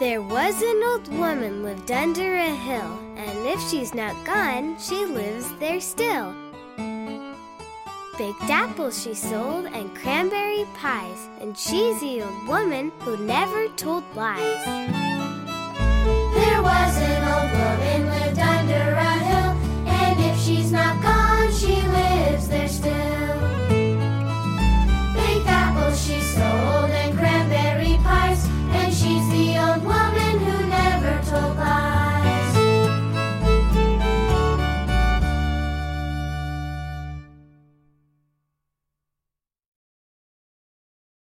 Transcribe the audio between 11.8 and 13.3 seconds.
the old woman who